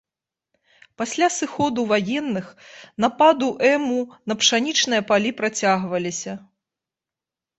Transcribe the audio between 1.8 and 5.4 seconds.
ваенных нападу эму на пшанічныя палі